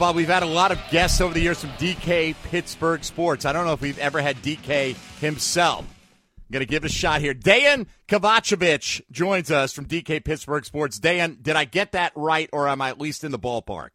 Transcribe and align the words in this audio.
Bob, 0.00 0.16
we've 0.16 0.28
had 0.28 0.42
a 0.42 0.46
lot 0.46 0.72
of 0.72 0.78
guests 0.90 1.20
over 1.20 1.34
the 1.34 1.40
years 1.40 1.60
from 1.60 1.68
DK 1.72 2.34
Pittsburgh 2.44 3.04
Sports. 3.04 3.44
I 3.44 3.52
don't 3.52 3.66
know 3.66 3.74
if 3.74 3.82
we've 3.82 3.98
ever 3.98 4.22
had 4.22 4.36
DK 4.38 4.96
himself. 5.20 5.80
I'm 5.80 6.52
going 6.52 6.60
to 6.60 6.66
give 6.66 6.86
it 6.86 6.90
a 6.90 6.94
shot 6.94 7.20
here. 7.20 7.34
Dan 7.34 7.86
Kovacevic 8.08 9.02
joins 9.10 9.50
us 9.50 9.74
from 9.74 9.84
DK 9.84 10.24
Pittsburgh 10.24 10.64
Sports. 10.64 10.98
Dan, 10.98 11.36
did 11.42 11.54
I 11.54 11.66
get 11.66 11.92
that 11.92 12.12
right, 12.16 12.48
or 12.50 12.66
am 12.66 12.80
I 12.80 12.88
at 12.88 12.98
least 12.98 13.24
in 13.24 13.30
the 13.30 13.38
ballpark? 13.38 13.90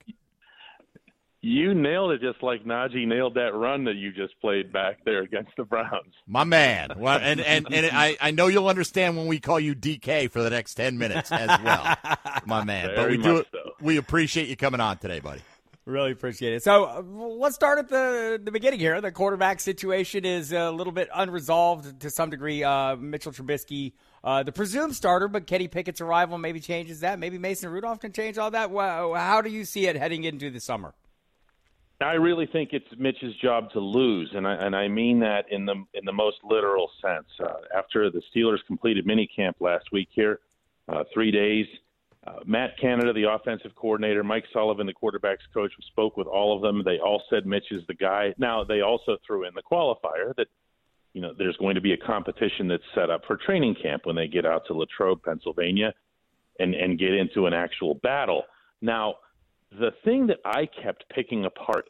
You 1.42 1.74
nailed 1.74 2.12
it 2.12 2.22
just 2.22 2.44
like 2.44 2.64
Najee 2.66 3.08
nailed 3.08 3.34
that 3.34 3.56
run 3.56 3.86
that 3.86 3.96
you 3.96 4.12
just 4.12 4.40
played 4.42 4.72
back 4.72 5.04
there 5.06 5.24
against 5.24 5.54
the 5.58 5.64
Browns. 5.64 6.14
My 6.28 6.44
man. 6.44 6.92
Well, 6.98 7.18
and 7.20 7.42
and, 7.42 7.66
and 7.74 7.90
I, 7.92 8.16
I 8.22 8.30
know 8.30 8.46
you'll 8.46 8.70
understand 8.70 9.18
when 9.18 9.26
we 9.26 9.40
call 9.40 9.60
you 9.60 9.74
DK 9.74 10.30
for 10.30 10.44
the 10.44 10.52
next 10.52 10.76
10 10.76 11.00
minutes 11.00 11.32
as 11.32 11.50
well. 11.64 11.98
My 12.46 12.64
man. 12.64 12.92
Very 12.96 13.18
but 13.18 13.26
we 13.26 13.38
do 13.38 13.46
so. 13.52 13.72
we 13.82 13.98
appreciate 13.98 14.50
you 14.50 14.56
coming 14.56 14.80
on 14.80 15.00
today, 15.00 15.20
buddy. 15.20 15.42
Really 15.86 16.12
appreciate 16.12 16.54
it. 16.54 16.64
So 16.64 16.86
uh, 16.86 17.04
let's 17.04 17.54
start 17.54 17.78
at 17.78 17.90
the 17.90 18.42
the 18.44 18.52
beginning 18.52 18.80
here. 18.80 19.00
The 19.02 19.12
quarterback 19.12 19.60
situation 19.60 20.26
is 20.26 20.52
a 20.52 20.72
little 20.72 20.94
bit 20.94 21.10
unresolved 21.14 22.00
to 22.00 22.10
some 22.10 22.32
degree. 22.32 22.64
Uh, 22.64 22.96
Mitchell 22.96 23.32
Trubisky, 23.32 23.94
uh, 24.24 24.42
the 24.42 24.52
presumed 24.52 24.96
starter, 24.96 25.28
but 25.28 25.46
Kenny 25.46 25.68
Pickett's 25.68 26.02
arrival 26.02 26.40
maybe 26.40 26.60
changes 26.60 27.02
that. 27.02 27.20
Maybe 27.20 27.38
Mason 27.38 27.70
Rudolph 27.70 28.00
can 28.00 28.14
change 28.14 28.40
all 28.40 28.50
that. 28.50 28.72
How 28.72 29.42
do 29.44 29.52
you 29.52 29.64
see 29.64 29.86
it 29.86 29.96
heading 29.96 30.24
into 30.24 30.50
the 30.50 30.60
summer? 30.60 30.96
I 32.02 32.14
really 32.14 32.48
think 32.48 32.72
it's 32.74 32.88
Mitch's 32.98 33.36
job 33.38 33.70
to 33.72 33.80
lose, 33.80 34.32
and 34.34 34.48
I 34.48 34.56
and 34.56 34.76
I 34.76 34.88
mean 34.88 35.20
that 35.20 35.46
in 35.52 35.66
the 35.68 35.76
in 35.94 36.04
the 36.04 36.12
most 36.12 36.38
literal 36.44 36.90
sense. 37.00 37.28
Uh, 37.40 37.78
after 37.78 38.10
the 38.10 38.24
Steelers 38.36 38.58
completed 38.66 39.06
minicamp 39.06 39.54
last 39.60 39.86
week 39.92 40.10
here, 40.12 40.40
uh, 40.90 41.04
three 41.14 41.30
days. 41.30 41.68
Uh, 42.26 42.40
Matt 42.46 42.72
Canada, 42.80 43.14
the 43.14 43.30
offensive 43.32 43.76
coordinator, 43.76 44.24
Mike 44.24 44.46
Sullivan, 44.52 44.88
the 44.88 44.94
quarterbacks 44.94 45.46
coach, 45.54 45.72
spoke 45.88 46.18
with 46.18 46.26
all 46.26 46.56
of 46.56 46.62
them. 46.62 46.82
They 46.84 46.98
all 46.98 47.22
said 47.30 47.46
Mitch 47.46 47.72
is 47.72 47.84
the 47.88 47.94
guy. 47.94 48.34
Now 48.38 48.64
they 48.64 48.82
also 48.82 49.18
threw 49.26 49.46
in 49.46 49.54
the 49.54 49.62
qualifier 49.62 50.36
that 50.38 50.48
you 51.14 51.22
know 51.22 51.34
there's 51.38 51.58
going 51.58 51.76
to 51.76 51.82
be 51.82 51.94
a 51.94 51.98
competition 51.98 52.68
that's 52.68 52.84
set 52.96 53.12
up 53.12 53.22
for 53.28 53.38
training 53.38 53.76
camp 53.82 54.06
when 54.06 54.16
they 54.16 54.28
get 54.28 54.46
out 54.46 54.64
to 54.68 54.74
Latrobe, 54.74 55.22
Pennsylvania, 55.24 55.94
and 56.60 56.74
and 56.74 56.98
get 56.98 57.14
into 57.14 57.46
an 57.46 57.54
actual 57.54 57.96
battle. 57.96 58.44
Now, 58.82 59.16
the 59.72 59.92
thing 60.04 60.26
that 60.28 60.40
I 60.46 60.68
kept 60.82 61.06
picking 61.14 61.46
apart 61.46 61.86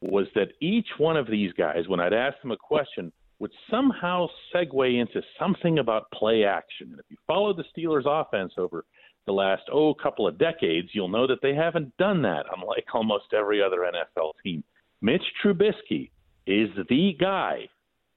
was 0.00 0.28
that 0.34 0.48
each 0.60 0.88
one 0.96 1.16
of 1.16 1.26
these 1.26 1.52
guys, 1.52 1.88
when 1.88 2.00
I'd 2.00 2.14
ask 2.14 2.40
them 2.40 2.52
a 2.52 2.56
question, 2.56 3.12
would 3.38 3.50
somehow 3.70 4.28
segue 4.54 5.00
into 5.00 5.22
something 5.38 5.78
about 5.78 6.10
play 6.12 6.44
action. 6.44 6.88
And 6.90 6.98
if 6.98 7.06
you 7.08 7.16
follow 7.26 7.52
the 7.52 7.64
Steelers' 7.76 8.06
offense 8.06 8.52
over 8.56 8.84
the 9.28 9.32
last 9.32 9.62
oh 9.72 9.94
couple 9.94 10.26
of 10.26 10.38
decades, 10.38 10.88
you'll 10.92 11.08
know 11.08 11.26
that 11.26 11.42
they 11.42 11.54
haven't 11.54 11.96
done 11.96 12.22
that, 12.22 12.46
unlike 12.56 12.86
almost 12.92 13.32
every 13.32 13.62
other 13.62 13.78
NFL 13.78 14.32
team. 14.42 14.64
Mitch 15.00 15.22
Trubisky 15.42 16.10
is 16.46 16.68
the 16.88 17.16
guy 17.20 17.68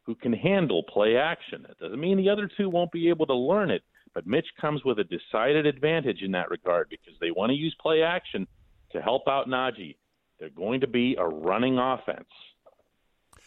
who 0.06 0.16
can 0.16 0.34
handle 0.34 0.84
play 0.84 1.16
action. 1.18 1.64
That 1.68 1.78
doesn't 1.80 2.00
mean 2.00 2.18
the 2.18 2.30
other 2.30 2.50
two 2.58 2.70
won't 2.70 2.92
be 2.92 3.10
able 3.10 3.28
to 3.28 3.36
learn 3.36 3.70
it, 3.70 3.84
but 4.14 4.26
Mitch 4.26 4.48
comes 4.60 4.84
with 4.84 4.98
a 5.00 5.04
decided 5.04 5.66
advantage 5.66 6.22
in 6.22 6.32
that 6.32 6.50
regard 6.50 6.90
because 6.90 7.14
they 7.20 7.32
want 7.32 7.52
to 7.52 7.56
use 7.56 7.76
play 7.80 8.02
action 8.02 8.48
to 8.92 9.02
help 9.02 9.28
out 9.28 9.48
Najee. 9.48 9.96
They're 10.40 10.50
going 10.50 10.82
to 10.82 10.88
be 10.88 11.16
a 11.20 11.26
running 11.26 11.78
offense. 11.78 12.28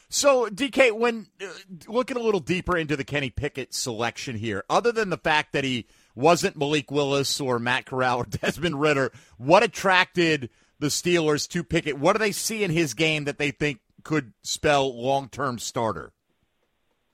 So, 0.09 0.49
DK, 0.49 0.93
when 0.93 1.27
uh, 1.43 1.47
looking 1.89 2.17
a 2.17 2.21
little 2.21 2.39
deeper 2.39 2.77
into 2.77 2.97
the 2.97 3.03
Kenny 3.03 3.31
Pickett 3.31 3.75
selection 3.75 4.37
here, 4.37 4.65
other 4.71 4.93
than 4.93 5.11
the 5.11 5.19
fact 5.19 5.53
that 5.55 5.65
he 5.65 5.87
wasn't 6.15 6.57
Malik 6.57 6.91
Willis 6.91 7.41
or 7.41 7.59
Matt 7.59 7.87
Corral 7.87 8.19
or 8.19 8.25
Desmond 8.29 8.81
Ridder, 8.81 9.13
what 9.37 9.63
attracted 9.63 10.51
the 10.79 10.89
Steelers 10.89 11.49
to 11.49 11.65
Pickett? 11.65 11.99
What 11.99 12.15
do 12.15 12.19
they 12.19 12.33
see 12.33 12.65
in 12.65 12.71
his 12.71 12.95
game 12.95 13.25
that 13.25 13.39
they 13.39 13.51
think 13.51 13.81
could 14.03 14.33
spell 14.43 15.01
long 15.01 15.29
term 15.29 15.59
starter? 15.59 16.13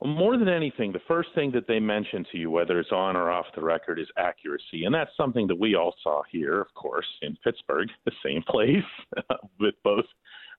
Well, 0.01 0.13
more 0.13 0.35
than 0.35 0.49
anything, 0.49 0.91
the 0.91 1.01
first 1.07 1.29
thing 1.35 1.51
that 1.51 1.67
they 1.67 1.79
mention 1.79 2.25
to 2.31 2.37
you, 2.37 2.49
whether 2.49 2.79
it's 2.79 2.91
on 2.91 3.15
or 3.15 3.29
off 3.29 3.45
the 3.55 3.61
record, 3.61 3.99
is 3.99 4.07
accuracy. 4.17 4.85
And 4.85 4.93
that's 4.93 5.11
something 5.15 5.45
that 5.47 5.59
we 5.59 5.75
all 5.75 5.93
saw 6.01 6.23
here, 6.31 6.59
of 6.59 6.73
course, 6.73 7.05
in 7.21 7.37
Pittsburgh, 7.43 7.87
the 8.05 8.11
same 8.25 8.41
place, 8.47 8.83
with 9.59 9.75
both 9.83 10.05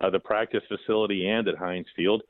uh, 0.00 0.10
the 0.10 0.20
practice 0.20 0.62
facility 0.69 1.28
and 1.28 1.48
at 1.48 1.56
Heinz 1.56 1.88
Field. 1.97 2.22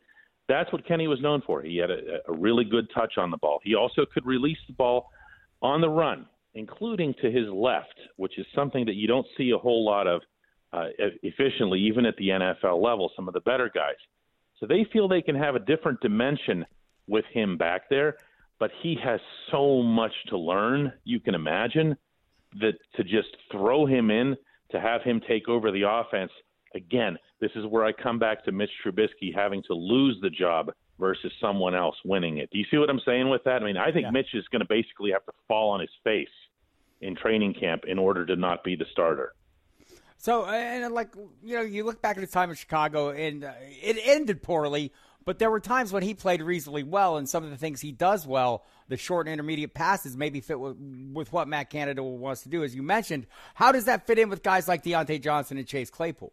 That's 0.49 0.73
what 0.73 0.87
Kenny 0.89 1.07
was 1.07 1.21
known 1.21 1.43
for. 1.47 1.63
He 1.63 1.77
had 1.77 1.91
a, 1.91 2.21
a 2.29 2.33
really 2.33 2.65
good 2.65 2.89
touch 2.95 3.15
on 3.19 3.31
the 3.31 3.37
ball. 3.37 3.61
He 3.63 3.75
also 3.75 4.07
could 4.13 4.27
release 4.27 4.59
the 4.67 4.75
ball 4.75 5.11
on 5.63 5.81
the 5.81 5.89
run, 5.89 6.27
including 6.55 7.15
to 7.23 7.31
his 7.31 7.49
left, 7.49 7.95
which 8.17 8.39
is 8.39 8.47
something 8.55 8.85
that 8.87 8.95
you 8.95 9.07
don't 9.07 9.27
see 9.37 9.51
a 9.51 9.59
whole 9.59 9.85
lot 9.85 10.07
of 10.07 10.23
uh, 10.73 10.87
efficiently, 11.23 11.81
even 11.81 12.07
at 12.07 12.17
the 12.17 12.29
NFL 12.29 12.83
level, 12.83 13.11
some 13.15 13.29
of 13.29 13.35
the 13.35 13.41
better 13.41 13.71
guys. 13.75 13.97
So 14.59 14.67
they 14.67 14.87
feel 14.93 15.09
they 15.09 15.23
can 15.23 15.37
have 15.37 15.55
a 15.55 15.61
different 15.61 16.01
dimension 16.01 16.65
with 17.07 17.25
him 17.33 17.57
back 17.57 17.89
there, 17.91 18.17
but 18.59 18.71
he 18.83 18.97
has 19.03 19.21
so 19.51 19.83
much 19.83 20.13
to 20.29 20.39
learn, 20.39 20.93
you 21.05 21.21
can 21.21 21.35
imagine, 21.35 21.97
that 22.61 22.75
to 22.97 23.03
just 23.03 23.29
throw 23.51 23.87
him 23.87 24.11
in, 24.11 24.37
to 24.71 24.81
have 24.81 25.03
him 25.03 25.21
take 25.29 25.49
over 25.49 25.71
the 25.71 25.83
offense, 25.89 26.31
again, 26.75 27.19
this 27.41 27.51
is 27.57 27.67
where 27.67 27.85
I 27.85 27.93
come 27.93 28.19
back 28.19 28.45
to 28.45 28.53
Mitch 28.53 28.71
Trubisky 28.85 29.35
having 29.35 29.63
to 29.65 29.75
lose 29.75 30.17
the 30.23 30.31
job 30.31 30.73
versus 31.03 31.33
someone 31.41 31.75
else 31.75 31.97
winning 32.05 32.39
it. 32.39 32.49
Do 32.53 32.59
you 32.59 32.65
see 32.71 32.79
what 32.79 32.89
I'm 32.89 33.01
saying 33.05 33.29
with 33.29 33.43
that? 33.43 33.61
I 33.61 33.65
mean, 33.65 33.77
I 33.77 33.91
think 33.91 34.05
Yeah. 34.05 34.13
Mitch 34.13 34.35
is 34.35 34.47
going 34.53 34.61
to 34.61 34.69
basically 34.69 35.11
have 35.11 35.27
to 35.27 35.33
fall 35.49 35.71
on 35.71 35.81
his 35.81 35.91
face 36.05 36.29
in 37.01 37.17
training 37.17 37.55
camp 37.55 37.83
in 37.89 37.99
order 37.99 38.25
to 38.25 38.37
not 38.37 38.63
be 38.63 38.77
the 38.77 38.87
starter. 38.93 39.35
So, 40.17 40.47
and 40.47 40.95
like 40.95 41.09
you 41.43 41.57
know, 41.57 41.63
you 41.63 41.83
look 41.83 42.01
back 42.01 42.17
at 42.17 42.21
his 42.21 42.31
time 42.31 42.51
in 42.51 42.55
Chicago, 42.55 43.11
and 43.11 43.43
uh, 43.43 43.51
it 43.83 43.99
ended 44.05 44.43
poorly. 44.43 44.93
But 45.25 45.41
there 45.41 45.51
were 45.51 45.61
times 45.61 45.93
when 45.93 46.05
he 46.05 46.15
played 46.15 46.41
reasonably 46.41 46.85
well, 46.85 47.17
and 47.17 47.29
some 47.29 47.43
of 47.43 47.51
the 47.51 47.57
things 47.57 47.81
he 47.81 47.91
does 47.93 48.25
well, 48.27 48.65
the 48.89 48.97
short 48.97 49.27
and 49.27 49.33
intermediate 49.33 49.75
passes, 49.75 50.17
maybe 50.17 50.41
fit 50.41 50.59
with, 50.61 50.77
with 51.13 51.33
what 51.33 51.49
Matt 51.49 51.71
Canada 51.71 52.03
wants 52.03 52.43
to 52.43 52.49
do. 52.49 52.63
As 52.63 52.75
you 52.75 52.83
mentioned, 52.83 53.27
how 53.55 53.73
does 53.73 53.85
that 53.87 54.07
fit 54.07 54.19
in 54.19 54.29
with 54.29 54.43
guys 54.43 54.69
like 54.69 54.85
Diontae 54.85 55.21
Johnson 55.21 55.59
and 55.59 55.67
Chase 55.67 55.91
Claypool? 55.91 56.33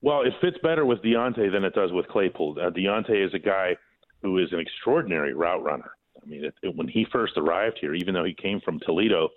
Well, 0.00 0.22
it 0.22 0.32
fits 0.40 0.56
better 0.62 0.86
with 0.86 1.02
Diontae 1.02 1.50
than 1.52 1.64
it 1.64 1.74
does 1.74 1.92
with 1.92 2.06
Claypool. 2.08 2.56
Uh, 2.60 2.70
Diontae 2.70 3.26
is 3.26 3.34
a 3.34 3.38
guy 3.38 3.76
who 4.22 4.38
is 4.38 4.52
an 4.52 4.60
extraordinary 4.60 5.34
route 5.34 5.62
runner. 5.62 5.90
I 6.22 6.26
mean, 6.26 6.44
it, 6.44 6.54
it, 6.62 6.76
when 6.76 6.88
he 6.88 7.06
first 7.12 7.34
arrived 7.36 7.78
here, 7.80 7.94
even 7.94 8.14
though 8.14 8.24
he 8.24 8.34
came 8.34 8.60
from 8.60 8.80
Toledo, 8.80 9.28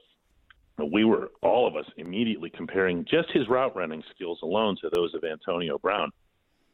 we 0.91 1.03
were 1.03 1.31
all 1.41 1.67
of 1.67 1.75
us 1.75 1.85
immediately 1.97 2.49
comparing 2.49 3.05
just 3.05 3.29
his 3.31 3.47
route 3.47 3.75
running 3.75 4.03
skills 4.15 4.39
alone 4.43 4.75
to 4.81 4.89
those 4.93 5.13
of 5.13 5.23
Antonio 5.23 5.77
Brown. 5.77 6.11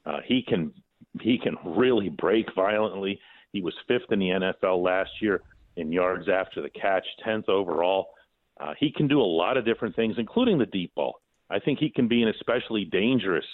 Uh, 0.06 0.20
he 0.26 0.42
can 0.42 0.74
he 1.22 1.38
can 1.38 1.56
really 1.66 2.10
break 2.10 2.46
violently. 2.56 3.20
He 3.52 3.62
was 3.62 3.74
fifth 3.88 4.12
in 4.12 4.20
the 4.20 4.30
NFL 4.30 4.84
last 4.84 5.10
year 5.22 5.42
in 5.76 5.92
yards 5.92 6.28
after 6.30 6.62
the 6.62 6.70
catch, 6.70 7.06
tenth 7.24 7.50
overall. 7.50 8.10
Uh, 8.60 8.74
he 8.80 8.92
can 8.92 9.08
do 9.08 9.20
a 9.20 9.24
lot 9.24 9.58
of 9.58 9.66
different 9.66 9.96
things, 9.96 10.16
including 10.18 10.58
the 10.58 10.66
deep 10.68 10.94
ball. 10.96 11.22
I 11.50 11.60
think 11.60 11.80
he 11.80 11.90
can 11.90 12.08
be 12.08 12.24
an 12.24 12.30
especially 12.30 12.86
dangerous 12.86 13.46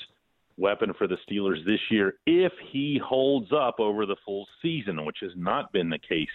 weapon 0.58 0.94
for 0.98 1.08
the 1.08 1.18
Steelers 1.30 1.66
this 1.66 1.80
year 1.90 2.16
if 2.26 2.52
he 2.72 3.00
holds 3.04 3.52
up 3.52 3.80
over 3.80 4.06
the 4.06 4.16
full 4.26 4.46
season, 4.62 5.06
which 5.06 5.18
has 5.22 5.32
not 5.36 5.72
been 5.72 5.90
the 5.90 6.00
case 6.00 6.28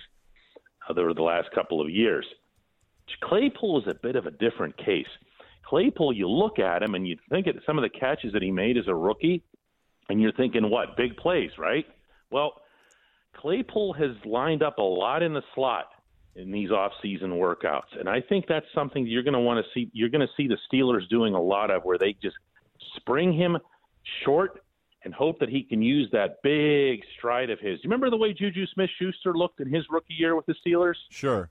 over 0.88 1.14
the 1.14 1.22
last 1.22 1.48
couple 1.54 1.80
of 1.80 1.90
years. 1.90 2.26
Claypool 3.22 3.80
is 3.80 3.88
a 3.88 3.94
bit 3.94 4.16
of 4.16 4.26
a 4.26 4.30
different 4.30 4.76
case. 4.76 5.06
Claypool, 5.66 6.12
you 6.12 6.28
look 6.28 6.58
at 6.58 6.82
him 6.82 6.94
and 6.94 7.06
you 7.06 7.16
think 7.28 7.46
at 7.46 7.56
some 7.66 7.78
of 7.78 7.82
the 7.82 7.98
catches 7.98 8.32
that 8.32 8.42
he 8.42 8.50
made 8.50 8.76
as 8.76 8.88
a 8.88 8.94
rookie, 8.94 9.42
and 10.08 10.20
you're 10.20 10.32
thinking, 10.32 10.70
what, 10.70 10.96
big 10.96 11.16
plays, 11.16 11.50
right? 11.58 11.84
Well, 12.30 12.54
Claypool 13.36 13.92
has 13.94 14.10
lined 14.24 14.62
up 14.62 14.78
a 14.78 14.82
lot 14.82 15.22
in 15.22 15.34
the 15.34 15.42
slot 15.54 15.86
in 16.36 16.50
these 16.50 16.70
off-season 16.70 17.30
workouts, 17.30 17.98
and 17.98 18.08
I 18.08 18.20
think 18.20 18.46
that's 18.48 18.66
something 18.74 19.06
you're 19.06 19.22
going 19.22 19.34
to 19.34 19.40
want 19.40 19.64
to 19.64 19.70
see. 19.74 19.90
You're 19.92 20.08
going 20.08 20.26
to 20.26 20.32
see 20.36 20.46
the 20.48 20.58
Steelers 20.72 21.08
doing 21.08 21.34
a 21.34 21.42
lot 21.42 21.70
of, 21.70 21.84
where 21.84 21.98
they 21.98 22.14
just 22.22 22.36
spring 22.96 23.32
him 23.32 23.58
short 24.24 24.62
and 25.04 25.14
hope 25.14 25.38
that 25.40 25.48
he 25.48 25.62
can 25.62 25.80
use 25.80 26.08
that 26.12 26.42
big 26.42 27.00
stride 27.16 27.50
of 27.50 27.60
his. 27.60 27.78
You 27.82 27.88
remember 27.88 28.10
the 28.10 28.16
way 28.16 28.32
Juju 28.32 28.66
Smith-Schuster 28.74 29.34
looked 29.34 29.60
in 29.60 29.72
his 29.72 29.84
rookie 29.90 30.14
year 30.14 30.34
with 30.34 30.46
the 30.46 30.54
Steelers? 30.66 30.96
Sure. 31.10 31.50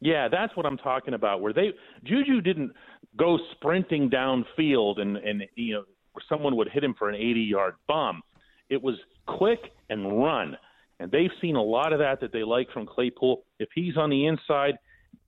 Yeah, 0.00 0.28
that's 0.28 0.56
what 0.56 0.64
I'm 0.64 0.78
talking 0.78 1.14
about. 1.14 1.42
Where 1.42 1.52
they 1.52 1.72
Juju 2.04 2.40
didn't 2.40 2.72
go 3.16 3.38
sprinting 3.52 4.08
downfield 4.08 4.98
and 4.98 5.18
and 5.18 5.44
you 5.56 5.74
know 5.74 5.84
someone 6.28 6.56
would 6.56 6.68
hit 6.68 6.82
him 6.82 6.94
for 6.98 7.08
an 7.08 7.14
80 7.14 7.40
yard 7.40 7.74
bomb. 7.86 8.22
It 8.70 8.82
was 8.82 8.96
quick 9.26 9.72
and 9.90 10.22
run. 10.22 10.56
And 11.00 11.10
they've 11.10 11.30
seen 11.40 11.56
a 11.56 11.62
lot 11.62 11.92
of 11.92 11.98
that 11.98 12.20
that 12.20 12.32
they 12.32 12.42
like 12.42 12.70
from 12.72 12.86
Claypool. 12.86 13.44
If 13.58 13.68
he's 13.74 13.96
on 13.96 14.10
the 14.10 14.26
inside, 14.26 14.74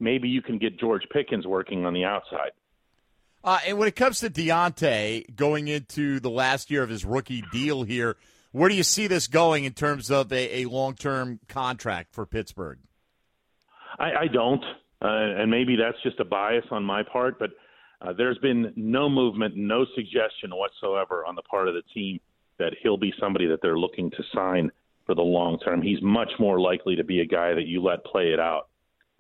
maybe 0.00 0.28
you 0.28 0.42
can 0.42 0.58
get 0.58 0.78
George 0.78 1.02
Pickens 1.10 1.46
working 1.46 1.86
on 1.86 1.94
the 1.94 2.04
outside. 2.04 2.52
Uh, 3.44 3.58
and 3.66 3.78
when 3.78 3.88
it 3.88 3.96
comes 3.96 4.20
to 4.20 4.30
Diontae 4.30 5.34
going 5.34 5.68
into 5.68 6.20
the 6.20 6.30
last 6.30 6.70
year 6.70 6.82
of 6.82 6.90
his 6.90 7.04
rookie 7.04 7.42
deal 7.52 7.82
here, 7.82 8.16
where 8.52 8.68
do 8.68 8.74
you 8.74 8.82
see 8.82 9.06
this 9.06 9.26
going 9.26 9.64
in 9.64 9.72
terms 9.72 10.10
of 10.10 10.32
a, 10.32 10.62
a 10.62 10.64
long 10.66 10.94
term 10.94 11.40
contract 11.48 12.14
for 12.14 12.24
Pittsburgh? 12.26 12.78
I, 13.98 14.12
I 14.12 14.26
don't. 14.32 14.62
Uh, 15.02 15.40
and 15.42 15.50
maybe 15.50 15.74
that's 15.76 16.00
just 16.04 16.20
a 16.20 16.24
bias 16.24 16.64
on 16.70 16.84
my 16.84 17.02
part, 17.02 17.38
but 17.38 17.50
uh, 18.00 18.12
there's 18.12 18.38
been 18.38 18.72
no 18.76 19.08
movement, 19.08 19.56
no 19.56 19.84
suggestion 19.96 20.50
whatsoever 20.50 21.24
on 21.26 21.34
the 21.34 21.42
part 21.42 21.66
of 21.66 21.74
the 21.74 21.82
team 21.92 22.20
that 22.58 22.72
he'll 22.82 22.96
be 22.96 23.12
somebody 23.18 23.46
that 23.46 23.60
they're 23.62 23.78
looking 23.78 24.10
to 24.10 24.22
sign 24.32 24.70
for 25.04 25.16
the 25.16 25.22
long 25.22 25.58
term. 25.58 25.82
He's 25.82 26.00
much 26.02 26.30
more 26.38 26.60
likely 26.60 26.94
to 26.96 27.04
be 27.04 27.20
a 27.20 27.26
guy 27.26 27.54
that 27.54 27.66
you 27.66 27.82
let 27.82 28.04
play 28.04 28.32
it 28.32 28.38
out. 28.38 28.68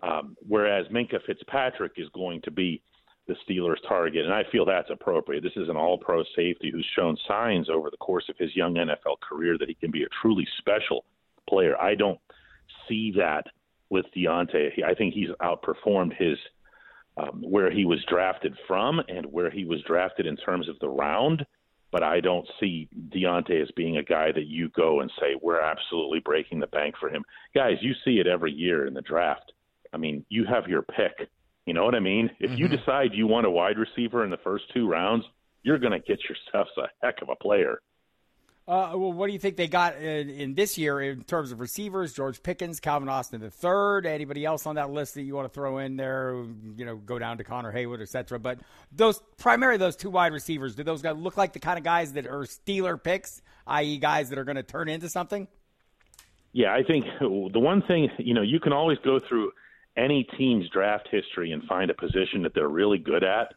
Um, 0.02 0.36
whereas 0.46 0.86
Minkah 0.88 1.24
Fitzpatrick 1.26 1.92
is 1.96 2.08
going 2.12 2.42
to 2.42 2.50
be 2.50 2.82
the 3.26 3.36
Steelers' 3.48 3.76
target, 3.88 4.24
and 4.24 4.34
I 4.34 4.42
feel 4.50 4.64
that's 4.64 4.90
appropriate. 4.90 5.42
This 5.42 5.56
is 5.56 5.68
an 5.68 5.76
all-pro 5.76 6.24
safety 6.34 6.70
who's 6.72 6.86
shown 6.96 7.16
signs 7.28 7.70
over 7.70 7.90
the 7.90 7.96
course 7.98 8.24
of 8.28 8.36
his 8.36 8.54
young 8.56 8.74
NFL 8.74 9.20
career 9.20 9.56
that 9.58 9.68
he 9.68 9.74
can 9.74 9.90
be 9.90 10.02
a 10.02 10.08
truly 10.20 10.46
special 10.58 11.04
player. 11.48 11.80
I 11.80 11.94
don't 11.94 12.18
see 12.88 13.12
that 13.16 13.44
with 13.90 14.06
Diontae. 14.16 14.82
I 14.84 14.94
think 14.94 15.14
he's 15.14 15.28
outperformed 15.40 16.16
his 16.16 16.36
um, 17.16 17.42
where 17.42 17.70
he 17.70 17.84
was 17.84 18.02
drafted 18.08 18.56
from 18.66 19.00
and 19.08 19.26
where 19.26 19.50
he 19.50 19.64
was 19.64 19.82
drafted 19.86 20.26
in 20.26 20.36
terms 20.36 20.68
of 20.68 20.78
the 20.80 20.88
round. 20.88 21.44
But 21.90 22.02
I 22.02 22.20
don't 22.20 22.48
see 22.58 22.88
Diontae 23.10 23.60
as 23.60 23.70
being 23.76 23.98
a 23.98 24.02
guy 24.02 24.32
that 24.32 24.46
you 24.46 24.70
go 24.70 25.00
and 25.00 25.12
say 25.20 25.36
we're 25.40 25.60
absolutely 25.60 26.20
breaking 26.20 26.58
the 26.58 26.66
bank 26.68 26.94
for 26.98 27.10
him. 27.10 27.22
Guys, 27.54 27.76
you 27.82 27.92
see 28.02 28.18
it 28.18 28.26
every 28.26 28.50
year 28.50 28.86
in 28.86 28.94
the 28.94 29.02
draft. 29.02 29.52
I 29.92 29.98
mean, 29.98 30.24
you 30.30 30.46
have 30.46 30.68
your 30.68 30.80
pick. 30.80 31.28
You 31.66 31.74
know 31.74 31.84
what 31.84 31.94
I 31.94 32.00
mean? 32.00 32.30
If 32.40 32.50
mm-hmm. 32.50 32.58
you 32.58 32.68
decide 32.68 33.10
you 33.12 33.26
want 33.26 33.46
a 33.46 33.50
wide 33.50 33.78
receiver 33.78 34.24
in 34.24 34.30
the 34.30 34.38
first 34.38 34.64
two 34.74 34.88
rounds, 34.88 35.24
you're 35.62 35.78
going 35.78 35.92
to 35.92 36.00
get 36.00 36.18
yourself 36.28 36.68
a 36.76 36.88
heck 37.04 37.22
of 37.22 37.28
a 37.28 37.36
player. 37.36 37.80
Uh, 38.66 38.92
well, 38.94 39.12
what 39.12 39.26
do 39.26 39.32
you 39.32 39.40
think 39.40 39.56
they 39.56 39.66
got 39.66 39.96
in, 39.96 40.30
in, 40.30 40.54
this 40.54 40.78
year 40.78 41.00
in 41.00 41.24
terms 41.24 41.50
of 41.50 41.58
receivers? 41.58 42.12
George 42.12 42.40
Pickens, 42.44 42.78
Calvin 42.78 43.08
Austin 43.08 43.40
the 43.40 43.50
third. 43.50 44.06
Anybody 44.06 44.44
else 44.44 44.66
on 44.66 44.76
that 44.76 44.90
list 44.90 45.14
that 45.14 45.22
you 45.22 45.34
want 45.34 45.46
to 45.46 45.52
throw 45.52 45.78
in 45.78 45.96
there? 45.96 46.44
You 46.76 46.84
know, 46.84 46.96
go 46.96 47.18
down 47.18 47.38
to 47.38 47.44
Connor 47.44 47.72
Heyward, 47.72 48.00
etc. 48.00 48.38
But 48.38 48.60
those 48.92 49.20
primarily 49.36 49.78
those 49.78 49.96
two 49.96 50.10
wide 50.10 50.32
receivers. 50.32 50.76
Do 50.76 50.84
those 50.84 51.02
guys 51.02 51.16
look 51.16 51.36
like 51.36 51.54
the 51.54 51.58
kind 51.58 51.76
of 51.76 51.82
guys 51.82 52.12
that 52.12 52.26
are 52.26 52.42
Steeler 52.42 53.02
picks, 53.02 53.42
i.e., 53.66 53.98
guys 53.98 54.28
that 54.30 54.38
are 54.38 54.44
going 54.44 54.56
to 54.56 54.62
turn 54.62 54.88
into 54.88 55.08
something? 55.08 55.48
Yeah, 56.52 56.72
I 56.72 56.84
think 56.84 57.04
the 57.20 57.58
one 57.58 57.82
thing 57.82 58.10
you 58.18 58.32
know 58.32 58.42
you 58.42 58.60
can 58.60 58.72
always 58.72 58.98
go 58.98 59.18
through 59.18 59.50
any 59.96 60.24
team's 60.38 60.68
draft 60.70 61.08
history 61.10 61.52
and 61.52 61.62
find 61.64 61.90
a 61.90 61.94
position 61.94 62.42
that 62.42 62.54
they're 62.54 62.68
really 62.68 62.98
good 62.98 63.24
at 63.24 63.54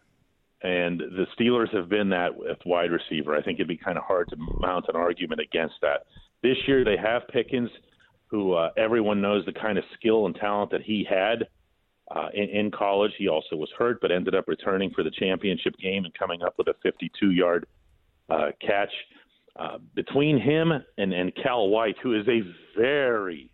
and 0.66 1.00
the 1.00 1.28
Steelers 1.38 1.72
have 1.76 1.90
been 1.90 2.10
that 2.10 2.36
with 2.36 2.58
wide 2.66 2.90
receiver. 2.90 3.36
I 3.36 3.42
think 3.44 3.60
it'd 3.60 3.68
be 3.68 3.78
kind 3.78 4.00
of 4.00 4.04
hard 4.04 4.30
to 4.30 4.36
mount 4.60 4.86
an 4.88 4.96
argument 4.96 5.40
against 5.40 5.76
that. 5.82 6.06
This 6.42 6.58
year 6.68 6.84
they 6.84 6.98
have 6.98 7.28
Pickens, 7.28 7.70
who 8.28 8.54
uh, 8.54 8.70
everyone 8.76 9.22
knows 9.22 9.46
the 9.46 9.54
kind 9.54 9.78
of 9.78 9.84
skill 10.00 10.26
and 10.26 10.36
talent 10.36 10.72
that 10.72 10.82
he 10.82 11.06
had 11.08 11.48
uh, 12.16 12.30
in, 12.34 12.50
in 12.50 12.72
college. 12.72 13.12
He 13.20 13.28
also 13.28 13.56
was 13.56 13.70
hurt, 13.78 14.02
but 14.02 14.12
ended 14.12 14.34
up 14.34 14.48
returning 14.48 14.90
for 14.90 15.04
the 15.04 15.12
championship 15.12 15.76
game 15.78 16.04
and 16.04 16.14
coming 16.16 16.42
up 16.42 16.56
with 16.58 16.68
a 16.68 16.76
52-yard 16.88 17.68
uh, 18.30 18.48
catch. 18.60 18.92
Uh, 19.58 19.78
between 19.94 20.40
him 20.40 20.72
and, 20.98 21.14
and 21.14 21.32
Cal 21.42 21.70
White, 21.70 21.96
who 22.02 22.20
is 22.20 22.28
a 22.28 22.42
very, 22.78 23.50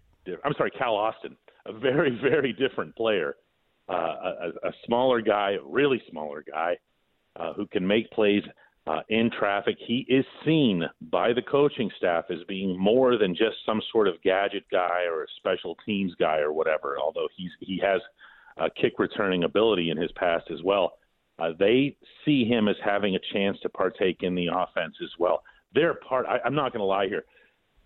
I'm 0.45 0.53
sorry, 0.57 0.71
Cal 0.71 0.95
Austin, 0.95 1.35
a 1.65 1.73
very, 1.73 2.17
very 2.21 2.53
different 2.53 2.95
player. 2.95 3.35
Uh, 3.89 3.93
a, 4.63 4.67
a 4.69 4.71
smaller 4.85 5.21
guy, 5.21 5.57
really 5.65 6.01
smaller 6.09 6.43
guy, 6.49 6.77
uh, 7.35 7.53
who 7.53 7.65
can 7.67 7.85
make 7.85 8.09
plays 8.11 8.43
uh, 8.87 9.01
in 9.09 9.29
traffic. 9.37 9.75
He 9.85 10.05
is 10.09 10.25
seen 10.45 10.83
by 11.01 11.33
the 11.33 11.41
coaching 11.41 11.89
staff 11.97 12.25
as 12.29 12.39
being 12.47 12.77
more 12.79 13.17
than 13.17 13.35
just 13.35 13.57
some 13.65 13.81
sort 13.91 14.07
of 14.07 14.21
gadget 14.23 14.63
guy 14.71 15.03
or 15.09 15.23
a 15.23 15.27
special 15.37 15.75
teams 15.85 16.13
guy 16.19 16.37
or 16.37 16.53
whatever. 16.53 16.97
Although 16.99 17.27
he's 17.35 17.51
he 17.59 17.81
has 17.83 18.01
a 18.57 18.69
kick 18.69 18.93
returning 18.99 19.43
ability 19.43 19.89
in 19.89 19.97
his 19.97 20.11
past 20.13 20.45
as 20.51 20.61
well. 20.63 20.93
Uh, 21.39 21.49
they 21.57 21.95
see 22.25 22.45
him 22.45 22.67
as 22.67 22.75
having 22.83 23.15
a 23.15 23.33
chance 23.33 23.57
to 23.61 23.69
partake 23.69 24.17
in 24.21 24.35
the 24.35 24.47
offense 24.47 24.95
as 25.01 25.09
well. 25.17 25.43
They're 25.73 25.95
part. 25.95 26.25
I, 26.25 26.39
I'm 26.45 26.55
not 26.55 26.71
going 26.71 26.81
to 26.81 26.85
lie 26.85 27.07
here. 27.07 27.23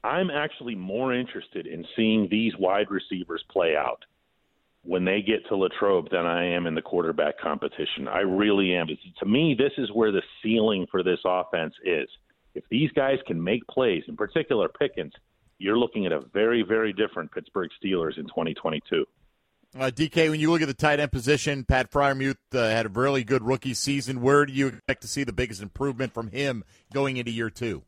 I'm 0.05 0.29
actually 0.29 0.75
more 0.75 1.13
interested 1.15 1.65
in 1.65 1.83
seeing 1.95 2.27
these 2.29 2.53
wide 2.59 2.91
receivers 2.91 3.43
play 3.49 3.75
out 3.75 4.05
when 4.83 5.03
they 5.03 5.23
get 5.23 5.47
to 5.49 5.55
Latrobe 5.55 6.11
than 6.11 6.27
I 6.27 6.45
am 6.45 6.67
in 6.67 6.75
the 6.75 6.81
quarterback 6.81 7.39
competition. 7.39 8.07
I 8.07 8.19
really 8.19 8.75
am. 8.75 8.87
To 9.19 9.25
me, 9.25 9.55
this 9.57 9.71
is 9.79 9.89
where 9.91 10.11
the 10.11 10.21
ceiling 10.43 10.85
for 10.91 11.01
this 11.01 11.19
offense 11.25 11.73
is. 11.83 12.07
If 12.53 12.63
these 12.69 12.91
guys 12.91 13.17
can 13.25 13.43
make 13.43 13.65
plays, 13.67 14.03
in 14.07 14.15
particular 14.15 14.69
Pickens, 14.69 15.13
you're 15.57 15.77
looking 15.77 16.05
at 16.05 16.11
a 16.11 16.21
very, 16.33 16.61
very 16.61 16.93
different 16.93 17.31
Pittsburgh 17.31 17.71
Steelers 17.83 18.19
in 18.19 18.25
2022. 18.25 19.05
Uh, 19.77 19.91
DK, 19.93 20.29
when 20.29 20.39
you 20.39 20.51
look 20.51 20.61
at 20.61 20.67
the 20.67 20.73
tight 20.73 20.99
end 20.99 21.11
position, 21.11 21.65
Pat 21.65 21.91
Freiermuth 21.91 22.37
uh, 22.53 22.59
had 22.59 22.85
a 22.85 22.89
really 22.89 23.23
good 23.23 23.43
rookie 23.43 23.73
season. 23.73 24.21
Where 24.21 24.45
do 24.45 24.53
you 24.53 24.67
expect 24.67 25.01
to 25.01 25.07
see 25.07 25.23
the 25.23 25.33
biggest 25.33 25.63
improvement 25.63 26.13
from 26.13 26.27
him 26.27 26.63
going 26.93 27.17
into 27.17 27.31
year 27.31 27.49
two? 27.49 27.83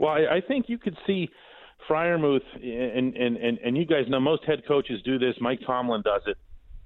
Well, 0.00 0.12
I, 0.12 0.38
I 0.38 0.40
think 0.40 0.68
you 0.68 0.78
could 0.78 0.98
see– 1.06 1.30
Freiermuth, 1.88 2.42
and, 2.62 3.16
and, 3.16 3.36
and, 3.36 3.58
and 3.58 3.76
you 3.76 3.86
guys 3.86 4.04
know 4.08 4.20
most 4.20 4.44
head 4.44 4.62
coaches 4.68 5.00
do 5.02 5.18
this. 5.18 5.34
Mike 5.40 5.60
Tomlin 5.66 6.02
does 6.02 6.22
it 6.26 6.36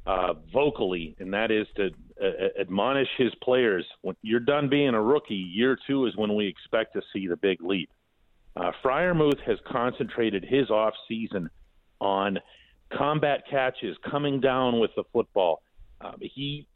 uh, 0.06 0.34
vocally, 0.52 1.16
and 1.18 1.34
that 1.34 1.50
is 1.50 1.66
to 1.76 1.90
uh, 2.22 2.60
admonish 2.60 3.08
his 3.18 3.34
players. 3.42 3.84
When 4.02 4.16
you're 4.22 4.40
done 4.40 4.68
being 4.68 4.94
a 4.94 5.02
rookie, 5.02 5.34
year 5.34 5.76
two 5.86 6.06
is 6.06 6.16
when 6.16 6.34
we 6.36 6.46
expect 6.46 6.94
to 6.94 7.02
see 7.12 7.26
the 7.26 7.36
big 7.36 7.60
leap. 7.60 7.90
Uh, 8.56 8.70
Freiermuth 8.84 9.40
has 9.44 9.58
concentrated 9.70 10.44
his 10.44 10.70
off 10.70 10.94
season 11.08 11.50
on 12.00 12.38
combat 12.96 13.42
catches, 13.50 13.96
coming 14.08 14.40
down 14.40 14.78
with 14.78 14.92
the 14.94 15.02
football. 15.12 15.60
Uh, 16.00 16.12
he 16.20 16.68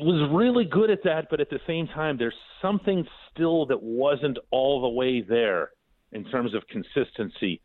was 0.00 0.30
really 0.32 0.64
good 0.64 0.90
at 0.90 1.02
that, 1.04 1.28
but 1.30 1.40
at 1.40 1.50
the 1.50 1.60
same 1.66 1.86
time, 1.88 2.16
there's 2.18 2.34
something 2.60 3.06
still 3.32 3.66
that 3.66 3.82
wasn't 3.82 4.38
all 4.50 4.82
the 4.82 4.88
way 4.88 5.20
there 5.20 5.70
in 6.12 6.24
terms 6.24 6.54
of 6.54 6.62
consistency 6.68 7.60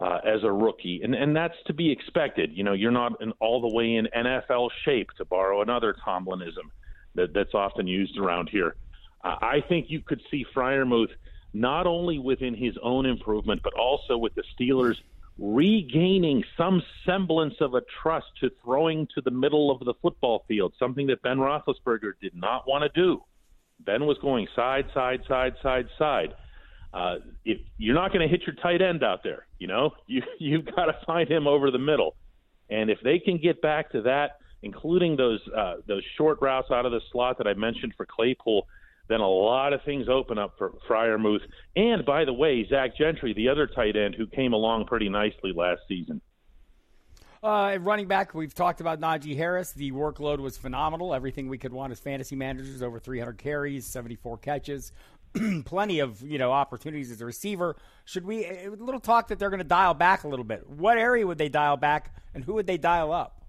uh, 0.00 0.18
as 0.26 0.42
a 0.42 0.52
rookie, 0.52 1.00
and 1.02 1.14
and 1.14 1.34
that's 1.34 1.54
to 1.66 1.72
be 1.72 1.90
expected. 1.90 2.50
You 2.52 2.64
know, 2.64 2.74
you're 2.74 2.90
not 2.90 3.12
in, 3.20 3.32
all 3.40 3.60
the 3.60 3.74
way 3.74 3.94
in 3.94 4.08
NFL 4.14 4.68
shape, 4.84 5.08
to 5.16 5.24
borrow 5.24 5.62
another 5.62 5.94
Tomlinism 6.06 6.68
that, 7.14 7.32
that's 7.32 7.54
often 7.54 7.86
used 7.86 8.18
around 8.18 8.50
here. 8.50 8.76
Uh, 9.24 9.36
I 9.40 9.62
think 9.68 9.86
you 9.88 10.00
could 10.00 10.20
see 10.30 10.44
Freiermuth 10.54 11.10
not 11.54 11.86
only 11.86 12.18
within 12.18 12.54
his 12.54 12.74
own 12.82 13.06
improvement, 13.06 13.62
but 13.64 13.72
also 13.74 14.18
with 14.18 14.34
the 14.34 14.44
Steelers 14.58 14.96
regaining 15.38 16.42
some 16.56 16.82
semblance 17.04 17.54
of 17.60 17.74
a 17.74 17.82
trust 18.02 18.26
to 18.40 18.50
throwing 18.62 19.06
to 19.14 19.20
the 19.20 19.30
middle 19.30 19.70
of 19.70 19.80
the 19.80 19.94
football 20.00 20.44
field, 20.48 20.72
something 20.78 21.06
that 21.08 21.22
Ben 21.22 21.38
Roethlisberger 21.38 22.12
did 22.20 22.34
not 22.34 22.66
want 22.66 22.82
to 22.82 23.00
do. 23.00 23.22
Ben 23.80 24.06
was 24.06 24.16
going 24.22 24.48
side, 24.56 24.86
side, 24.94 25.20
side, 25.28 25.54
side, 25.62 25.86
side 25.98 26.34
uh, 26.96 27.16
if 27.44 27.58
you're 27.76 27.94
not 27.94 28.10
going 28.10 28.26
to 28.26 28.28
hit 28.28 28.46
your 28.46 28.56
tight 28.56 28.80
end 28.80 29.04
out 29.04 29.22
there, 29.22 29.46
you 29.58 29.66
know, 29.66 29.90
you 30.06 30.22
you've 30.38 30.64
got 30.64 30.86
to 30.86 30.96
find 31.06 31.30
him 31.30 31.46
over 31.46 31.70
the 31.70 31.78
middle, 31.78 32.16
and 32.70 32.90
if 32.90 32.98
they 33.04 33.18
can 33.18 33.38
get 33.38 33.60
back 33.60 33.92
to 33.92 34.02
that, 34.02 34.38
including 34.62 35.16
those 35.16 35.40
uh, 35.56 35.74
those 35.86 36.02
short 36.16 36.38
routes 36.40 36.70
out 36.70 36.86
of 36.86 36.92
the 36.92 37.00
slot 37.12 37.38
that 37.38 37.46
I 37.46 37.54
mentioned 37.54 37.92
for 37.96 38.06
Claypool, 38.06 38.66
then 39.08 39.20
a 39.20 39.28
lot 39.28 39.72
of 39.72 39.82
things 39.84 40.08
open 40.08 40.38
up 40.38 40.54
for 40.58 40.72
Freiermuth. 40.88 41.42
And 41.76 42.04
by 42.04 42.24
the 42.24 42.32
way, 42.32 42.66
Zach 42.68 42.96
Gentry, 42.96 43.32
the 43.34 43.48
other 43.48 43.66
tight 43.66 43.96
end 43.96 44.14
who 44.16 44.26
came 44.26 44.52
along 44.52 44.86
pretty 44.86 45.08
nicely 45.08 45.52
last 45.54 45.80
season. 45.88 46.20
Uh, 47.42 47.78
running 47.80 48.08
back, 48.08 48.34
we've 48.34 48.54
talked 48.54 48.80
about 48.80 49.00
Najee 49.00 49.36
Harris. 49.36 49.72
The 49.72 49.92
workload 49.92 50.38
was 50.38 50.56
phenomenal. 50.56 51.14
Everything 51.14 51.48
we 51.48 51.58
could 51.58 51.72
want 51.72 51.92
as 51.92 52.00
fantasy 52.00 52.34
managers 52.34 52.82
over 52.82 52.98
300 52.98 53.38
carries, 53.38 53.86
74 53.86 54.38
catches, 54.38 54.92
plenty 55.64 56.00
of 56.00 56.22
you 56.22 56.38
know 56.38 56.50
opportunities 56.50 57.10
as 57.10 57.20
a 57.20 57.26
receiver. 57.26 57.76
Should 58.04 58.24
we 58.24 58.44
a 58.44 58.70
little 58.70 59.00
talk 59.00 59.28
that 59.28 59.38
they're 59.38 59.50
going 59.50 59.58
to 59.58 59.64
dial 59.64 59.94
back 59.94 60.24
a 60.24 60.28
little 60.28 60.44
bit? 60.44 60.68
What 60.68 60.98
area 60.98 61.26
would 61.26 61.38
they 61.38 61.48
dial 61.48 61.76
back, 61.76 62.16
and 62.34 62.42
who 62.42 62.54
would 62.54 62.66
they 62.66 62.78
dial 62.78 63.12
up? 63.12 63.44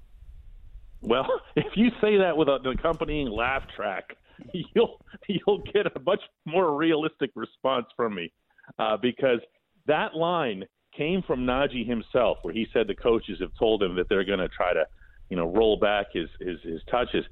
Well, 1.01 1.27
if 1.55 1.75
you 1.75 1.89
say 2.01 2.17
that 2.17 2.37
with 2.37 2.49
an 2.49 2.67
accompanying 2.67 3.29
laugh 3.29 3.63
track, 3.75 4.15
you'll 4.75 4.99
you'll 5.27 5.63
get 5.73 5.85
a 5.87 5.99
much 6.05 6.21
more 6.45 6.75
realistic 6.75 7.31
response 7.35 7.85
from 7.95 8.15
me, 8.15 8.31
uh, 8.79 8.97
because 9.01 9.39
that 9.87 10.15
line 10.15 10.65
came 10.95 11.21
from 11.21 11.41
Najee 11.41 11.87
himself, 11.87 12.39
where 12.41 12.53
he 12.53 12.67
said 12.73 12.87
the 12.87 12.95
coaches 12.95 13.37
have 13.39 13.51
told 13.57 13.83
him 13.83 13.95
that 13.95 14.09
they're 14.09 14.25
going 14.25 14.39
to 14.39 14.49
try 14.49 14.73
to, 14.73 14.85
you 15.29 15.37
know, 15.37 15.51
roll 15.51 15.77
back 15.77 16.07
his 16.13 16.29
his, 16.39 16.59
his 16.63 16.81
touches 16.89 17.23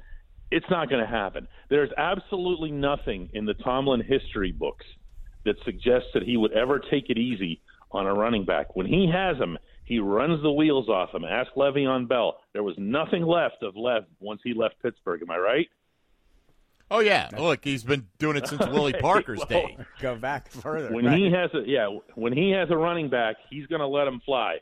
It's 0.51 0.65
not 0.69 0.89
going 0.89 1.03
to 1.03 1.09
happen. 1.09 1.47
There's 1.69 1.89
absolutely 1.97 2.71
nothing 2.71 3.29
in 3.33 3.45
the 3.45 3.55
Tomlin 3.55 4.01
history 4.01 4.51
books 4.51 4.85
that 5.45 5.55
suggests 5.63 6.09
that 6.13 6.23
he 6.23 6.37
would 6.37 6.53
ever 6.53 6.79
take 6.79 7.09
it 7.09 7.17
easy 7.17 7.61
on 7.91 8.07
a 8.07 8.13
running 8.13 8.45
back. 8.45 8.75
When 8.75 8.87
he 8.87 9.09
has 9.13 9.37
him, 9.37 9.57
he 9.85 9.99
runs 9.99 10.41
the 10.41 10.51
wheels 10.51 10.89
off 10.89 11.13
him. 11.13 11.23
Ask 11.23 11.53
Le'Veon 11.53 12.07
Bell. 12.07 12.37
There 12.53 12.63
was 12.63 12.75
nothing 12.77 13.23
left 13.23 13.61
of 13.61 13.75
Lev 13.75 14.05
once 14.19 14.41
he 14.43 14.53
left 14.53 14.81
Pittsburgh. 14.81 15.21
Am 15.21 15.31
I 15.31 15.37
right? 15.37 15.67
Oh 16.91 16.99
yeah, 16.99 17.29
look, 17.37 17.63
he's 17.63 17.83
been 17.83 18.07
doing 18.19 18.37
it 18.37 18.47
since 18.47 18.65
Willie 18.71 18.93
Parker's 18.93 19.39
well, 19.39 19.47
day. 19.47 19.77
Go 19.99 20.15
back 20.15 20.51
further. 20.51 20.93
When 20.93 21.05
right. 21.05 21.17
he 21.17 21.31
has 21.31 21.49
a 21.53 21.67
yeah, 21.67 21.97
when 22.13 22.33
he 22.33 22.51
has 22.51 22.69
a 22.69 22.77
running 22.77 23.09
back, 23.09 23.37
he's 23.49 23.65
going 23.67 23.81
to 23.81 23.87
let 23.87 24.07
him 24.07 24.21
fly, 24.25 24.57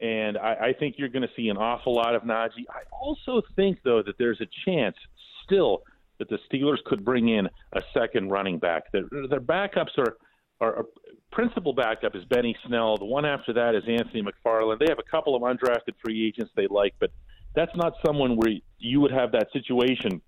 and 0.00 0.36
I, 0.36 0.54
I 0.54 0.72
think 0.78 0.96
you're 0.98 1.08
going 1.08 1.22
to 1.22 1.34
see 1.36 1.48
an 1.48 1.56
awful 1.56 1.94
lot 1.94 2.14
of 2.14 2.22
Najee. 2.22 2.66
I 2.68 2.82
also 2.92 3.42
think 3.54 3.78
though 3.84 4.02
that 4.02 4.18
there's 4.18 4.40
a 4.40 4.48
chance 4.64 4.96
still 5.44 5.82
that 6.18 6.28
the 6.28 6.38
Steelers 6.52 6.82
could 6.84 7.04
bring 7.04 7.28
in 7.28 7.48
a 7.72 7.82
second 7.94 8.30
running 8.30 8.58
back. 8.58 8.92
Their, 8.92 9.04
their 9.28 9.40
backups 9.40 9.96
are, 9.96 10.16
are, 10.60 10.76
are 10.76 10.84
principal 11.32 11.72
backup 11.72 12.14
is 12.14 12.24
Benny 12.26 12.54
Snell. 12.66 12.98
The 12.98 13.06
one 13.06 13.24
after 13.24 13.52
that 13.54 13.74
is 13.74 13.82
Anthony 13.88 14.22
McFarland. 14.22 14.78
They 14.78 14.86
have 14.88 14.98
a 14.98 15.10
couple 15.10 15.34
of 15.34 15.42
undrafted 15.42 15.94
free 16.04 16.26
agents 16.26 16.52
they 16.54 16.66
like, 16.68 16.94
but 17.00 17.10
that's 17.54 17.74
not 17.74 17.94
someone 18.04 18.36
where 18.36 18.52
you 18.78 19.00
would 19.00 19.12
have 19.12 19.32
that 19.32 19.48
situation 19.52 20.20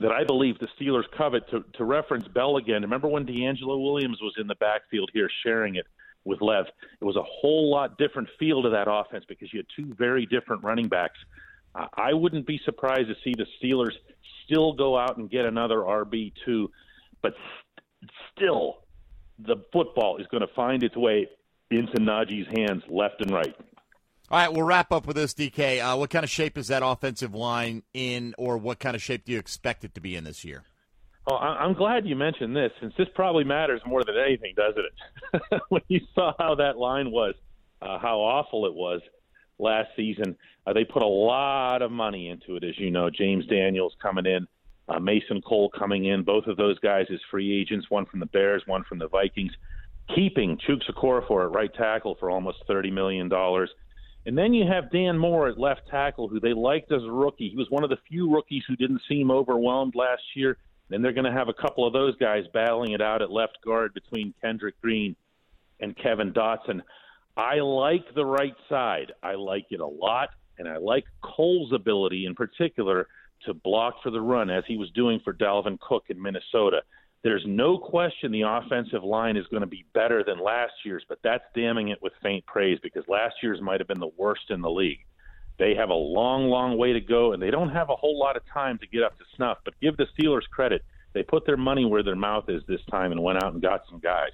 that 0.00 0.10
I 0.10 0.24
believe 0.24 0.58
the 0.58 0.68
Steelers 0.78 1.04
covet. 1.16 1.48
To, 1.50 1.64
to 1.74 1.84
reference 1.84 2.26
Bell 2.28 2.56
again, 2.56 2.82
remember 2.82 3.08
when 3.08 3.26
DeAngelo 3.26 3.82
Williams 3.82 4.18
was 4.20 4.34
in 4.38 4.46
the 4.46 4.56
backfield 4.56 5.10
here 5.12 5.28
sharing 5.44 5.76
it 5.76 5.86
with 6.24 6.40
Lev? 6.40 6.66
It 7.00 7.04
was 7.04 7.16
a 7.16 7.22
whole 7.22 7.70
lot 7.70 7.98
different 7.98 8.28
feel 8.38 8.62
to 8.62 8.70
that 8.70 8.86
offense 8.90 9.24
because 9.28 9.52
you 9.52 9.58
had 9.60 9.66
two 9.76 9.94
very 9.94 10.26
different 10.26 10.64
running 10.64 10.88
backs. 10.88 11.18
Uh, 11.74 11.86
I 11.96 12.12
wouldn't 12.12 12.46
be 12.46 12.60
surprised 12.64 13.08
to 13.08 13.14
see 13.24 13.34
the 13.36 13.46
Steelers 13.62 13.92
still 14.44 14.72
go 14.72 14.98
out 14.98 15.16
and 15.16 15.30
get 15.30 15.44
another 15.44 15.78
RB2, 15.78 16.68
but 17.22 17.34
st- 17.34 18.10
still 18.36 18.84
the 19.38 19.56
football 19.72 20.18
is 20.18 20.26
going 20.28 20.42
to 20.42 20.54
find 20.54 20.82
its 20.82 20.96
way 20.96 21.28
into 21.70 21.96
Najee's 22.00 22.46
hands 22.56 22.82
left 22.88 23.20
and 23.20 23.32
right. 23.32 23.54
All 24.30 24.38
right, 24.38 24.52
we'll 24.52 24.62
wrap 24.62 24.90
up 24.90 25.06
with 25.06 25.16
this, 25.16 25.34
DK. 25.34 25.80
Uh, 25.80 25.96
what 25.98 26.08
kind 26.08 26.24
of 26.24 26.30
shape 26.30 26.56
is 26.56 26.68
that 26.68 26.82
offensive 26.82 27.34
line 27.34 27.82
in, 27.92 28.34
or 28.38 28.56
what 28.56 28.78
kind 28.78 28.96
of 28.96 29.02
shape 29.02 29.26
do 29.26 29.32
you 29.32 29.38
expect 29.38 29.84
it 29.84 29.94
to 29.94 30.00
be 30.00 30.16
in 30.16 30.24
this 30.24 30.44
year? 30.44 30.62
Oh, 31.26 31.36
I'm 31.36 31.74
glad 31.74 32.06
you 32.06 32.16
mentioned 32.16 32.54
this, 32.54 32.70
since 32.80 32.92
this 32.98 33.08
probably 33.14 33.44
matters 33.44 33.80
more 33.86 34.02
than 34.04 34.16
anything, 34.16 34.54
doesn't 34.56 34.84
it? 34.84 35.62
when 35.68 35.82
you 35.88 36.00
saw 36.14 36.32
how 36.38 36.54
that 36.56 36.76
line 36.76 37.10
was, 37.10 37.34
uh, 37.80 37.98
how 37.98 38.18
awful 38.18 38.66
it 38.66 38.74
was 38.74 39.00
last 39.58 39.88
season, 39.96 40.36
uh, 40.66 40.72
they 40.72 40.84
put 40.84 41.02
a 41.02 41.06
lot 41.06 41.82
of 41.82 41.90
money 41.90 42.28
into 42.28 42.56
it, 42.56 42.64
as 42.64 42.78
you 42.78 42.90
know. 42.90 43.08
James 43.10 43.46
Daniels 43.46 43.94
coming 44.02 44.26
in, 44.26 44.46
uh, 44.88 44.98
Mason 44.98 45.40
Cole 45.42 45.70
coming 45.70 46.06
in, 46.06 46.24
both 46.24 46.46
of 46.46 46.56
those 46.56 46.78
guys 46.80 47.06
as 47.12 47.20
free 47.30 47.58
agents, 47.58 47.90
one 47.90 48.04
from 48.06 48.20
the 48.20 48.26
Bears, 48.26 48.62
one 48.66 48.84
from 48.84 48.98
the 48.98 49.08
Vikings. 49.08 49.52
Keeping 50.14 50.58
Chuks 50.58 50.90
Okorafor 50.90 51.46
at 51.46 51.52
right 51.52 51.72
tackle 51.72 52.16
for 52.20 52.30
almost 52.30 52.58
$30 52.68 52.92
million. 52.92 53.30
And 54.26 54.38
then 54.38 54.54
you 54.54 54.66
have 54.66 54.90
Dan 54.90 55.18
Moore 55.18 55.48
at 55.48 55.58
left 55.58 55.82
tackle, 55.90 56.28
who 56.28 56.40
they 56.40 56.54
liked 56.54 56.90
as 56.92 57.02
a 57.02 57.10
rookie. 57.10 57.50
He 57.50 57.56
was 57.56 57.70
one 57.70 57.84
of 57.84 57.90
the 57.90 57.98
few 58.08 58.32
rookies 58.32 58.62
who 58.66 58.76
didn't 58.76 59.02
seem 59.08 59.30
overwhelmed 59.30 59.94
last 59.94 60.22
year. 60.34 60.56
And 60.90 61.04
they're 61.04 61.12
going 61.12 61.24
to 61.24 61.32
have 61.32 61.48
a 61.48 61.54
couple 61.54 61.86
of 61.86 61.92
those 61.92 62.16
guys 62.16 62.44
battling 62.52 62.92
it 62.92 63.02
out 63.02 63.22
at 63.22 63.30
left 63.30 63.58
guard 63.64 63.92
between 63.94 64.34
Kendrick 64.40 64.80
Green 64.80 65.16
and 65.80 65.96
Kevin 65.96 66.32
Dotson. 66.32 66.80
I 67.36 67.56
like 67.56 68.14
the 68.14 68.24
right 68.24 68.54
side. 68.68 69.12
I 69.22 69.34
like 69.34 69.66
it 69.70 69.80
a 69.80 69.86
lot. 69.86 70.30
And 70.58 70.68
I 70.68 70.76
like 70.76 71.04
Cole's 71.22 71.72
ability 71.72 72.26
in 72.26 72.34
particular 72.34 73.08
to 73.44 73.54
block 73.54 74.02
for 74.02 74.10
the 74.10 74.20
run, 74.20 74.50
as 74.50 74.64
he 74.66 74.76
was 74.76 74.90
doing 74.92 75.20
for 75.22 75.32
Dalvin 75.32 75.78
Cook 75.80 76.04
in 76.08 76.22
Minnesota. 76.22 76.82
There's 77.24 77.44
no 77.46 77.78
question 77.78 78.32
the 78.32 78.42
offensive 78.42 79.02
line 79.02 79.38
is 79.38 79.46
going 79.46 79.62
to 79.62 79.66
be 79.66 79.86
better 79.94 80.22
than 80.22 80.38
last 80.38 80.74
year's, 80.84 81.04
but 81.08 81.18
that's 81.24 81.42
damning 81.56 81.88
it 81.88 82.02
with 82.02 82.12
faint 82.22 82.44
praise 82.44 82.78
because 82.82 83.02
last 83.08 83.36
year's 83.42 83.62
might 83.62 83.80
have 83.80 83.88
been 83.88 83.98
the 83.98 84.10
worst 84.18 84.50
in 84.50 84.60
the 84.60 84.68
league. 84.68 84.98
They 85.58 85.74
have 85.74 85.88
a 85.88 85.94
long, 85.94 86.50
long 86.50 86.76
way 86.76 86.92
to 86.92 87.00
go, 87.00 87.32
and 87.32 87.42
they 87.42 87.50
don't 87.50 87.70
have 87.70 87.88
a 87.88 87.96
whole 87.96 88.18
lot 88.18 88.36
of 88.36 88.42
time 88.52 88.76
to 88.78 88.86
get 88.86 89.02
up 89.02 89.16
to 89.18 89.24
snuff. 89.36 89.56
But 89.64 89.80
give 89.80 89.96
the 89.96 90.06
Steelers 90.18 90.46
credit. 90.50 90.84
They 91.14 91.22
put 91.22 91.46
their 91.46 91.56
money 91.56 91.86
where 91.86 92.02
their 92.02 92.14
mouth 92.14 92.50
is 92.50 92.62
this 92.68 92.84
time 92.90 93.10
and 93.10 93.22
went 93.22 93.42
out 93.42 93.54
and 93.54 93.62
got 93.62 93.84
some 93.88 94.00
guys. 94.00 94.32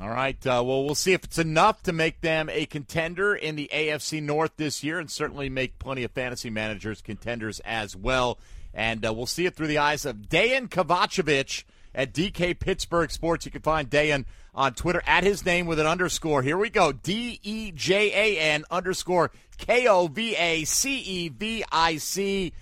All 0.00 0.08
right. 0.08 0.38
Uh, 0.46 0.62
well, 0.64 0.84
we'll 0.84 0.94
see 0.94 1.12
if 1.12 1.22
it's 1.22 1.38
enough 1.38 1.82
to 1.82 1.92
make 1.92 2.22
them 2.22 2.48
a 2.48 2.64
contender 2.64 3.34
in 3.34 3.56
the 3.56 3.68
AFC 3.70 4.22
North 4.22 4.52
this 4.56 4.82
year, 4.82 4.98
and 4.98 5.10
certainly 5.10 5.50
make 5.50 5.78
plenty 5.78 6.02
of 6.02 6.12
fantasy 6.12 6.48
managers 6.48 7.02
contenders 7.02 7.60
as 7.60 7.94
well. 7.94 8.38
And 8.72 9.04
uh, 9.04 9.12
we'll 9.12 9.26
see 9.26 9.44
it 9.44 9.54
through 9.54 9.66
the 9.66 9.78
eyes 9.78 10.06
of 10.06 10.16
Dejan 10.16 10.68
Kovacevic 10.68 11.64
at 11.96 12.12
DK 12.12 12.56
Pittsburgh 12.60 13.10
Sports. 13.10 13.46
You 13.46 13.50
can 13.50 13.62
find 13.62 13.90
Dejan 13.90 14.26
on 14.54 14.74
Twitter 14.74 15.02
at 15.06 15.24
his 15.24 15.44
name 15.44 15.66
with 15.66 15.80
an 15.80 15.86
underscore. 15.86 16.42
Here 16.42 16.58
we 16.58 16.70
go. 16.70 16.92
D 16.92 17.40
E 17.42 17.72
J 17.72 18.12
A 18.12 18.38
N 18.38 18.64
underscore 18.70 19.32
K 19.58 19.88
O 19.88 20.06
V 20.06 20.36
A 20.36 20.64
C 20.64 20.98
E 20.98 21.28
V 21.30 21.64
I 21.72 21.96
C 21.96 22.52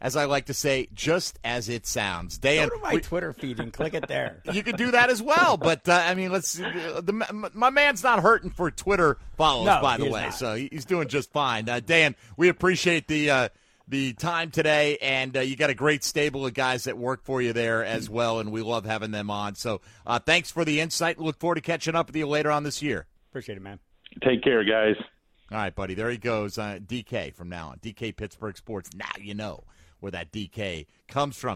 as 0.00 0.16
I 0.16 0.26
like 0.26 0.46
to 0.46 0.54
say, 0.54 0.88
just 0.92 1.38
as 1.44 1.70
it 1.70 1.86
sounds. 1.86 2.36
Dan, 2.36 2.68
Go 2.68 2.76
to 2.76 2.82
my 2.82 2.94
we, 2.94 3.00
Twitter 3.00 3.32
feed 3.32 3.58
and 3.58 3.72
click 3.72 3.94
it 3.94 4.06
there. 4.06 4.42
You 4.52 4.62
can 4.62 4.76
do 4.76 4.90
that 4.90 5.08
as 5.08 5.22
well, 5.22 5.56
but 5.56 5.88
uh, 5.88 5.92
I 5.92 6.14
mean, 6.14 6.30
let's. 6.30 6.60
Uh, 6.60 7.00
the, 7.02 7.50
my 7.54 7.70
man's 7.70 8.02
not 8.02 8.20
hurting 8.20 8.50
for 8.50 8.70
Twitter 8.70 9.16
follows, 9.36 9.66
no, 9.66 9.80
by 9.80 9.96
the 9.96 10.04
way, 10.04 10.24
not. 10.24 10.34
so 10.34 10.54
he's 10.54 10.84
doing 10.84 11.08
just 11.08 11.32
fine. 11.32 11.68
Uh, 11.68 11.80
Dan, 11.80 12.14
we 12.36 12.48
appreciate 12.48 13.08
the. 13.08 13.50
The 13.86 14.14
time 14.14 14.50
today, 14.50 14.96
and 15.02 15.36
uh, 15.36 15.40
you 15.40 15.56
got 15.56 15.68
a 15.68 15.74
great 15.74 16.04
stable 16.04 16.46
of 16.46 16.54
guys 16.54 16.84
that 16.84 16.96
work 16.96 17.22
for 17.22 17.42
you 17.42 17.52
there 17.52 17.84
as 17.84 18.08
well, 18.08 18.40
and 18.40 18.50
we 18.50 18.62
love 18.62 18.86
having 18.86 19.10
them 19.10 19.30
on. 19.30 19.56
So, 19.56 19.82
uh, 20.06 20.18
thanks 20.18 20.50
for 20.50 20.64
the 20.64 20.80
insight. 20.80 21.18
Look 21.18 21.38
forward 21.38 21.56
to 21.56 21.60
catching 21.60 21.94
up 21.94 22.06
with 22.06 22.16
you 22.16 22.26
later 22.26 22.50
on 22.50 22.62
this 22.62 22.82
year. 22.82 23.06
Appreciate 23.30 23.56
it, 23.56 23.62
man. 23.62 23.80
Take 24.22 24.42
care, 24.42 24.64
guys. 24.64 24.96
All 25.50 25.58
right, 25.58 25.74
buddy. 25.74 25.92
There 25.92 26.08
he 26.08 26.16
goes. 26.16 26.56
Uh, 26.56 26.78
DK 26.84 27.34
from 27.34 27.50
now 27.50 27.68
on. 27.68 27.78
DK 27.78 28.16
Pittsburgh 28.16 28.56
Sports. 28.56 28.90
Now 28.96 29.10
you 29.20 29.34
know 29.34 29.64
where 30.00 30.12
that 30.12 30.32
DK 30.32 30.86
comes 31.06 31.36
from. 31.36 31.52